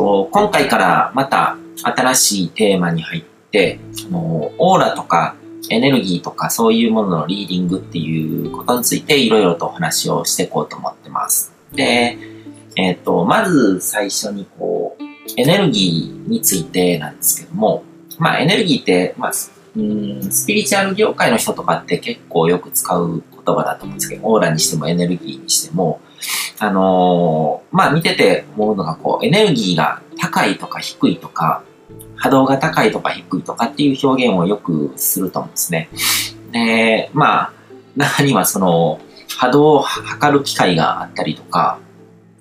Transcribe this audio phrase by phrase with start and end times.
[0.00, 5.36] と、今回からまた新しいテーマに入って、あのオーラとか
[5.68, 11.52] エネルギーとかそういうもののリーディングっていうことについていろいろとお話をしていこうと思ってます。
[11.74, 12.16] で、
[12.76, 15.02] えっ、ー、と、まず最初にこう、
[15.36, 17.84] エネルギーについてなんですけども、
[18.18, 19.32] まあエネルギーって、まあ、
[19.76, 26.00] うんスピリチュアル業界の人とかって結構よく使う言葉だと思うんですけど、オーラにしてもエネルギーにしても、
[26.58, 31.62] あのー、まあ見てて思うのがこう、エネルギーが高いとか低いとか、
[32.16, 35.88] 波動が高いとか低いとかっていう表現をよくすると思うんですね。
[36.52, 37.52] で、まあ、
[37.96, 39.00] 中にはその、
[39.38, 41.78] 波動を測る機会があったりとか、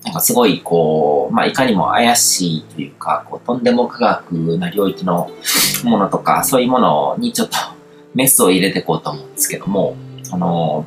[0.04, 5.30] なんかすごいこう、まあいかにも怪しいというか、こうとんでも科学な領域の
[5.84, 7.58] ものとか、そういうものにちょっと
[8.14, 9.96] メスを入れていこうと思うんですけども、
[10.32, 10.86] あの、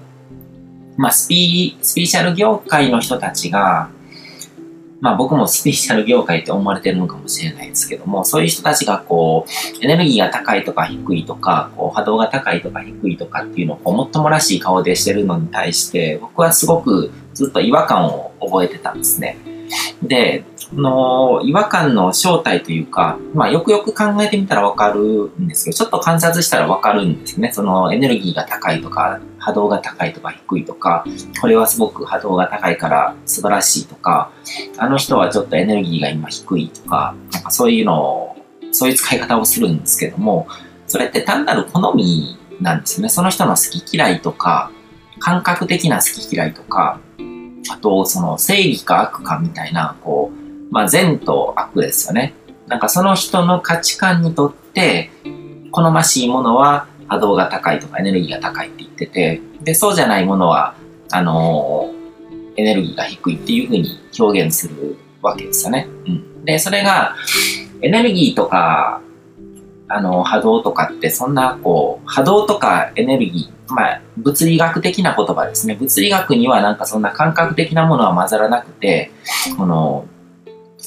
[0.96, 3.90] まあスピスピーシャル業界の人たちが、
[5.00, 19.38] まあ僕もスピーシャル業界って思われてるのかもしれないですけども、そういう人たちがこう、エネルギーが高いとか低いとか、こう波動が高いとか低いとかっていうのをこうもっともらしい顔でしてるのに対して、僕はすごくずっと違和感を覚えてたんですね。
[20.02, 27.52] で、の違和感の正体というか、まあよくよく考えてみたらわかるんですけど、ちょっと観察したらわかるんですね。
[27.52, 31.04] そのエネルギーが高いとか、波動が高いとか低いとか、
[31.40, 34.30] これはすごく波動が高いから素晴らしいとか、
[34.78, 38.36] あの人はちょっとエネルギーが今低いとか、なんかそういうのを、
[38.70, 40.46] そういう使い方をするんですけども、
[40.86, 43.08] それって単なる好みなんですね。
[43.08, 44.70] その人の好き嫌いとか、
[45.18, 47.00] 感覚的な好き嫌いとか、
[47.70, 52.34] あと、その、正義か悪かみたいな、こう、まあ、善と悪ですよね。
[52.68, 55.10] なんかその人の価値観にとって、
[55.72, 60.74] 好ましいものは波動が高いとかエネルギーが高いって言ってて、で、そうじゃないものは、
[61.10, 65.88] あのー、エネルギーが低いっていうふうに表現するわけですよね。
[66.06, 66.44] うん。
[66.46, 67.14] で、それが、
[67.82, 69.02] エネルギーとか、
[69.88, 75.74] あの、波動とかってそんな、こう、波動とかエネルギー、まあ、物理学的な言葉ですね。
[75.74, 79.10] 物理学にはなんかそんな感覚的なものは混ざらなくて、
[79.58, 80.06] この、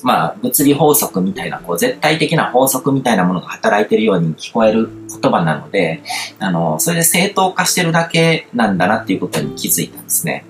[0.04, 4.90] まあ、物理法則みたいな、こう、絶対的な法則みたいなものが働いてるように聞こえる
[5.22, 6.02] 言葉なので、
[6.40, 10.46] あの、それで正当化してるだけなんだなっていうことに気づいたんですね。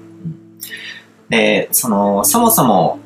[1.29, 2.99] で、その、そもそも、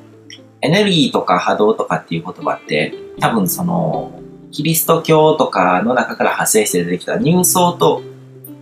[0.61, 8.01] エネルギーとか波動とかっていう言葉って、多分その、キリスト教とかの中から派生して出てきたニューソート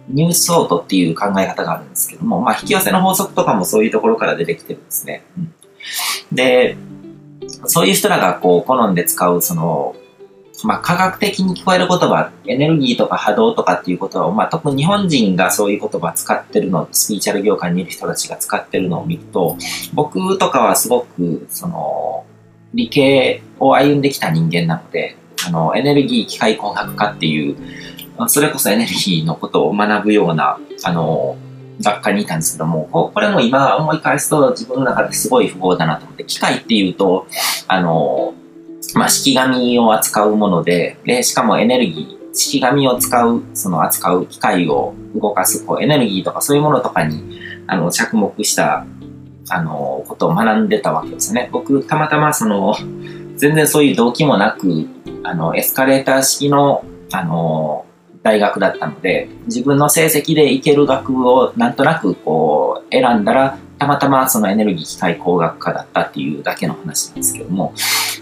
[0.10, 5.24] ニュースオートっていう考え方があるんですけども、まあ、引き寄せの法則とかもそういうところから出てきてるんですね。
[6.32, 6.78] で、
[7.66, 9.96] そういう人らがこう好んで使う、その、
[10.64, 19.58] まあ、科学的に聞こえる言葉、エネルギーとか波動とかっていう言葉を、まあ、特に日本人がそういう言葉使ってるの、スピーチャル業界にいる人たちが使ってるのを見ると、
[19.94, 22.26] 僕とかはすごく、その、
[22.74, 25.16] 理系を歩んできた人間なので、
[25.46, 27.56] あの、エネルギー機械工学科っていう、
[28.28, 31.38] それこそエネルギーのことを学ぶような、あの、
[31.82, 37.28] 学科にいたんですけども、これも今思い返すと自分の中ですごい不合だなと思って、機械っていうと、
[37.68, 38.34] あの、
[38.96, 48.86] まあ、式紙を扱うもので、で、しかもエネルギー、式紙を使う、その扱う機械を動かす、こう、エネルギーとかそういうものとかに、あの、着目した、
[49.50, 51.50] あの、ことを学んでたわけですね。
[51.52, 52.76] 僕、たまたまその、
[53.36, 54.88] 全然そういう動機もなく、
[55.24, 57.86] あの、エスカレーター式の、あの、
[58.28, 67.74] 大学だったので、自分の成績でいける学をなんとなくこう選んだら、たまたまそのエネルギー機械工学科だったっていうだけの話ですけども、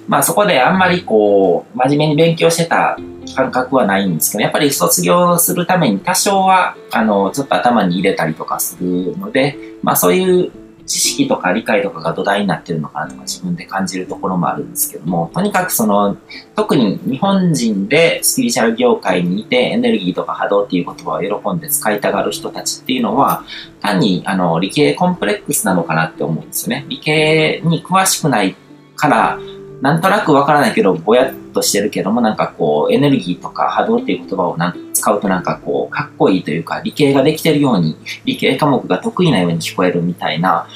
[0.08, 2.98] まあそこであんまりこう、真面目に勉強してた
[3.36, 10.52] 感覚はないんですけど、やっぱり卒業するために多少は、あの、ちょっと頭に入れたりとかするので、まあそういう
[10.86, 16.18] 知識とか理解とかが土台になってるのかなとか自分で感じるところもあるんですけども、とにかくその、
[16.56, 23.44] 特に日本人でスピリチュアル業界にいてエネルギーとか波動っていう言葉を喜んで使いたがる人たちっていうのは、
[23.82, 26.86] 単にあの理系コンプレックスなのかなって思うんですよね。
[26.88, 28.56] 理系に詳しくない
[28.96, 29.40] から、
[29.82, 40.68] なんとなくわからないけど、ぼやっとしてるけども、なんかこう、エネルギーとか波動っていう言葉をなんか使うとなんかこう、かっこいいというか、理系ができてるように、理系科目が得意なように聞こえるみたいな、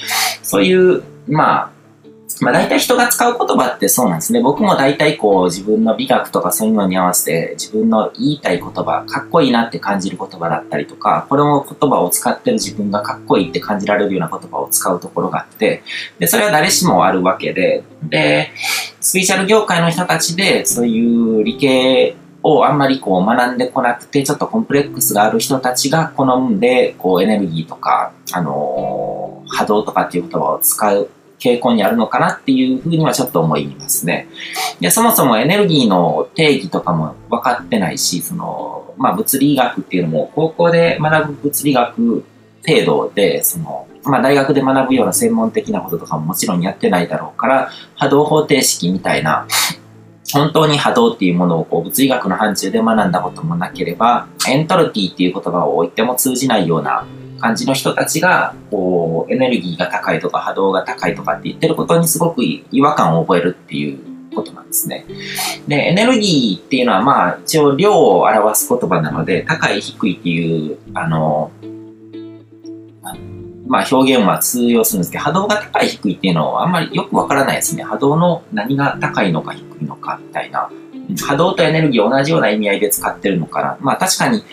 [0.44, 1.72] そういう、まあ、
[2.42, 4.42] まあ大体人が使う言葉ってそうなんですね。
[4.42, 15.84] 僕も大体こう自分の美学とかそういうのに合わせて自分の言いたい言葉、かっこいいなって感じる言葉だったりとか、これも言葉を使ってる自分がかっこいいって感じられるような言葉を使うところがあって、
[16.20, 18.52] で、それは誰しもあるわけで、で、
[19.02, 31.10] スピーチャル業界の人たちでそういう理系をあんまりこう学んでこなくて、ちょっとコンプレックスがある人たちが好んで、こうエネルギーとか、あのー、波動とかっていう言葉を使う、
[31.40, 34.28] 傾向にあるのかなっていうふうにはちょっと思いますね。
[34.80, 42.26] で、そもそもエネルギーの定義とかも分かってないし、その、まあ物理学っていうのも高校で学ぶ物理学
[42.68, 49.48] 程度で、その、まあ大学で学ぶような専門的なこととかももちろんやってないだろうから、波動方程式みたいな、
[50.34, 57.06] 本当に波動っていうものをこう物理学の範疇で学んだこともなければ、エントロピーっていう言葉を置いても通じないような
[57.40, 64.00] 感じの人たちが、こう、エネルギーが高いとか波動が高いとかって言ってることにすごく違和感を覚えるっていう
[64.36, 65.06] ことなんですね。
[65.68, 71.52] で、エネルギーっていうのはまあ一応量を表す言葉なので、高い低いっていう、あの、
[73.70, 77.84] まあ表現は通用するんですけど、波動が高い低いっていうのはあんまりよくわからないですね。
[77.84, 80.70] 波動の何が高いのか低いのかみたいな。
[81.28, 83.78] 波動とエネルギー同じような意味合いで使ってるのかな。
[83.80, 84.44] まあ確かに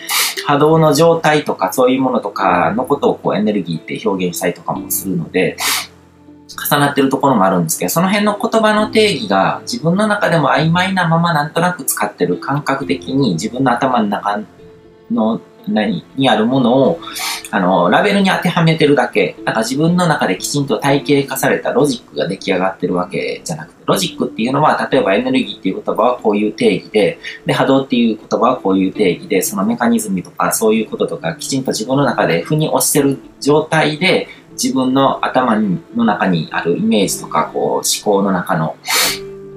[0.45, 5.57] 波動の状態とかそういうものとかのことをこうエネルギーって表現したりとかもするので、
[6.69, 14.39] 重なってるところもあるんですけど、その辺の言葉の定義が自分の中でも曖昧なままなんとなく使ってる感覚的に自分の頭の中
[15.11, 16.99] の何にあるものを、
[17.49, 34.27] あの、ラベルに当てはめてるだけ、なんか自分の中できちんと体系化されたロジックが出来上がってるわけじゃなくて、ロジックっていうのは、例えばエネルギーっていう言葉はこういう定義で、で、波動っていう言葉はこういう定義で、そのメカニズムとかそういうこととかきちんと自分の中で腑に落ちてる状態で、
[34.61, 38.75] 自分の頭の中にあるイメージとか、こう、思考の中の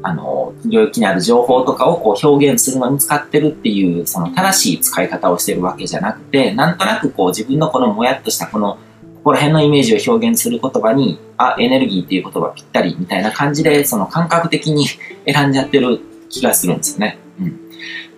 [0.02, 8.78] あの、領域にある情報とかをこう表現するのに使ってるっていう、その正しい使い方をしてるわけじゃなくて、なんとなくこう自分のこのもやっとしたこの、
[9.16, 14.86] ここら辺のイメージを表現する言葉に、あ、エネルギーっていう言葉ぴったりみたいな感じで、その感覚的に
[15.26, 16.00] 選んじゃってる
[16.30, 17.18] 気がするんですよね。
[17.38, 17.60] うん。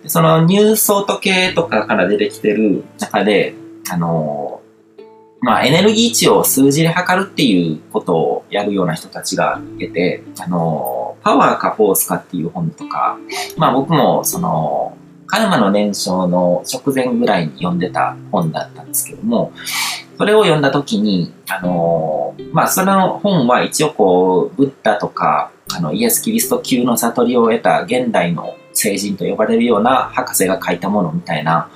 [0.07, 3.53] そのニューソート系とかから出てきてる中で、
[3.89, 4.61] あの
[5.43, 13.17] まあ、エネルギー値を数字で測るっていうことをやるような人たちがいて、あの、パワーかフォースかっていう本とか、
[13.57, 14.97] まあ僕もその、
[15.27, 19.51] カルマの燃焼の直前ぐらいに読んでた本だったんですけども、
[20.17, 31.69] それを読んだ時に、あの、まあその本は一応こう、ブッダとか、あの、イエス・キリスト級の悟りを得た現代の聖人と呼ばれるような博士が書いたものみたいな、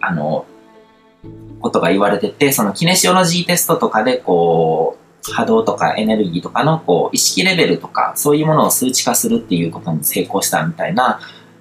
[0.00, 0.44] あの、
[1.60, 11.20] ことが言われてて、そのキネシオロジーテストとかで、こう、波動とかエネルギーとかの、こう、意識レベルとか、そういうものを数値化するっていうことに成功したみたいな、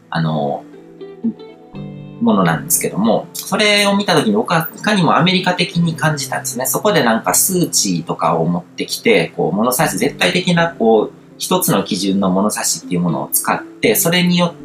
[0.09, 0.63] あの、
[2.21, 6.65] ものなんですけども、それを見たときに僕はいかにもアメリカ的に感じたんですね。
[6.65, 14.62] そこでなんか数値とかを持ってきて、こう、物差し、絶対的な、こう、一つの基準の物差しっていうものを使って、それによって、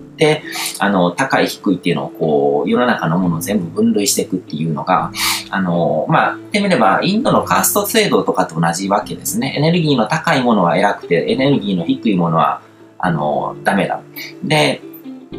[0.79, 5.12] あの、高い低いっていうのをこう、世の中のものを全部分類していくっていうのが、
[5.50, 9.55] あの、まあ、言ってみれば、インドのカースト制度とかと同じわけですね。
[9.56, 12.62] エネルギーの高いものは偉くて、エネルギーの低いものは、
[12.99, 14.00] あの、ダメだ。
[14.43, 14.82] で、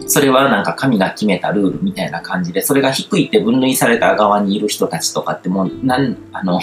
[0.07, 6.59] それはなんか神が決めたルールみたいな感じで、それが低いって分類された側にいる人たちとかってもう、なん、あの、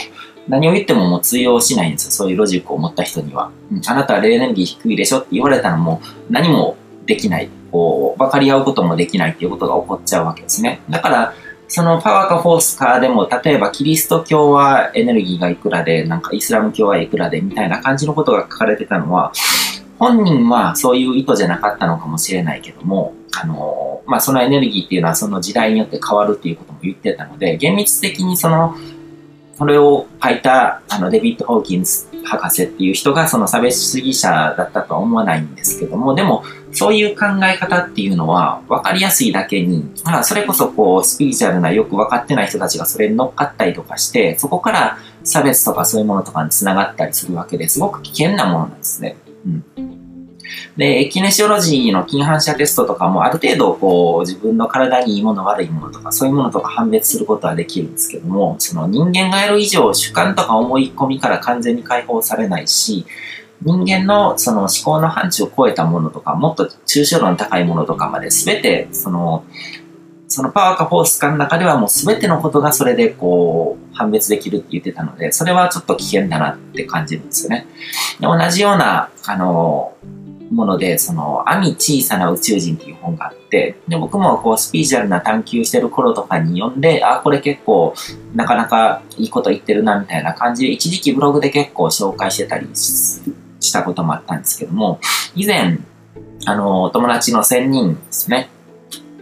[0.49, 2.11] 何を言ってももう通用しないんですよ。
[2.13, 3.51] そういうロジックを持った人には。
[3.73, 7.49] うん、あなたはエネルギー低いでしょって言われたらもう何もできない。
[7.73, 10.81] こう、分かり合うこともできないっていうことが起こっちゃうわけですね。
[10.91, 11.35] だから、
[11.69, 19.33] そのパワーかフォースかでも、例えばキリスト教はエネルギーがいくらで、なんかイスラム教はいくらでみたいな感じのことが書かれてたのは、
[19.99, 28.77] 本人はそういう意図じゃなかったのかもしれないけども、あの、まあ、そのエネルギーっていうのはその時代によって変わるっていうことも言ってたので、厳密的にその、
[29.59, 49.17] それを書いた、あの、デビッド・ホーキンス博士っていう人がその差別主義者だったとは思わないんですけども、でも、そういう考え方っていうのは分かりやすいだけに、まあ、それこそこう、スピリチュアルなよく分かってない人たちがそれに乗っかったりとかして、そこから差別とかそういうものとかにつながったりするわけですごく危険なものなんですね。
[49.47, 49.86] うん。
[50.77, 63.07] で、キネシオロジーの近反射テストとかもある程度こう自分の体にいいもの悪いものとかそういうものとか判別することはできるんですけども、その人間がやる以上主観とか思い込みから完全に解放されないし、
[63.63, 69.45] 人間のその思考の範疇を超えたものとか、もっと抽象度の高いものとかまで全てその
[70.29, 77.67] そのパワーかフォースかの中ではもう全てのことがそれでこう判別できるって言ってたので、それはちょっと危険だなって感じるんですよね。
[78.21, 79.95] で同じような、あの、
[80.51, 87.95] もので、その、網小さな宇宙人っていう本があって、で、僕もこう、スピーチュアルな探求してる頃とかに読んで、あ、これ結構、
[88.35, 95.01] なかなかいいこと言ってるな、みたいな感じで、一時期ブログで結構紹介してたりしたこともあったんですけども、
[95.35, 95.79] 以前、
[96.45, 98.49] あの、友達の1000人ですね、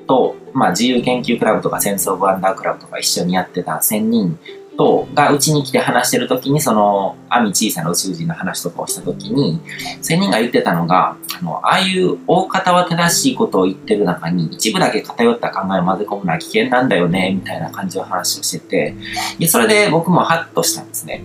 [0.06, 4.38] と、まあ、自由研究クラブとかセンスオブワンダークラブとか一緒にやってた1000人
[4.76, 9.60] と、がうちに来て話してる時に、その、網小さな宇宙人の話とかをした時に、
[10.02, 18.94] 仙人が言ってたのが、あの、ああいう大方は正しいことを言ってる中に、一部だけ偏った考えを混ぜ込むのは危険なんだよね、みたいな感じの話をしてて、
[19.38, 21.22] で、それで僕もハッとしたんですね。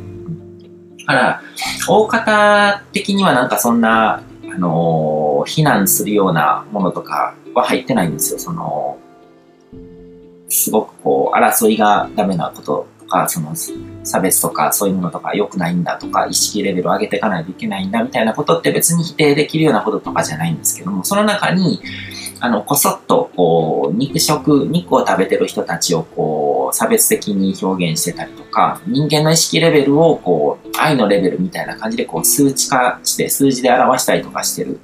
[0.99, 1.41] だから、
[1.87, 8.39] 大方的にはなんかそんな、あの、非難するようなものとかは入ってないんですよ。
[8.39, 8.97] その、
[10.49, 13.53] すごくこう、争いがダメなことか、その、
[14.03, 21.81] 差別とかそういうものとか良くないんだとか、意識レベルを上げていかないといけないんだみたいなことって別に否定できるようなこととかじゃないんですけども、その中に、
[22.41, 34.79] あの、こそっと、こう、肉食、肉を食べてる人たちを、こう、差別的に表現してたりとか、人間の意識レベルを、こう、愛のレベルみたいな感じで、こう、数値化して、数字で表したりとかしてる。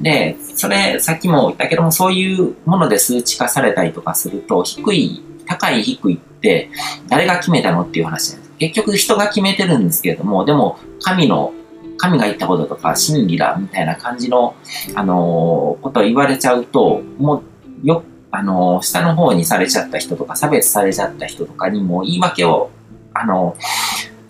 [0.00, 6.70] で、それ、さっきも言ったけども、そういうもので数値化されたりとかすると、低い、高い低いって、
[7.08, 8.52] 誰が決めたのっていう話なんです。
[8.58, 11.52] 結局人が決めてるんですけれども、でも、神の、
[11.96, 14.54] 神が言ったこととか真理だみたいな感じの、
[14.94, 17.42] あのー、ことを言われちゃうと、も
[17.82, 22.70] う、よ、あのー、下の方にされちゃった人とか、差別されちゃった人とかにも言い訳を、
[23.12, 23.56] あの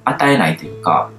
[0.05, 1.11] ー、与えないというか、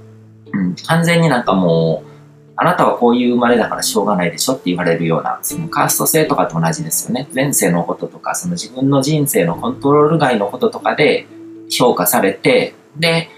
[0.53, 2.14] うん、完全になんかもう、
[2.57, 7.27] あなたはこういう生まれだからしょうがないでしょって言われるような、そのカースト性とかと同じですよね。
[7.33, 11.27] 前世のこととか、その自分の人生のコントロール外のこととかで
[11.69, 13.29] 評価されて、で、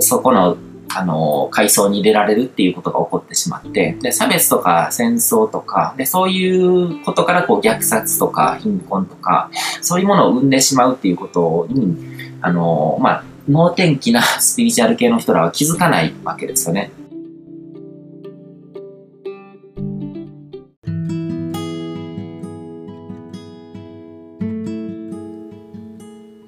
[0.00, 0.56] そこの、
[0.90, 9.50] あの、階層に入れられるっていうことが起こってしまって、で、差別とか戦争とか、で、そういうことからこう虐殺とか貧困とか、
[9.82, 11.96] そういうものを生んでしまうっていうことに、
[12.40, 16.90] あの、まあ、能天気なスピリチュアル系の人らは気づかないわけですよね。